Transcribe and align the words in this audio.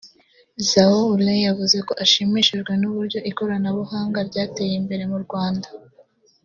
Zhao 0.67 0.97
Houlin 1.05 1.39
yavuze 1.47 1.77
ko 1.87 1.93
ashimishijwe 2.03 2.71
n’ 2.77 2.83
uburyo 2.89 3.19
ikoranabuhanga 3.31 4.19
ryateye 4.29 4.73
imbere 4.81 5.03
mu 5.11 5.17
Rwanda 5.25 5.67